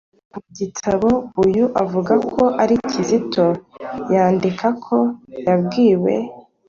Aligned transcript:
Mu 0.31 0.39
gitabo, 0.57 1.09
uyu 1.43 1.63
uvuga 1.83 2.13
ko 2.33 2.41
ari 2.61 2.75
Kizito 2.89 3.45
yandika 4.13 4.67
ko 4.85 4.97
yabwiwe 5.45 6.13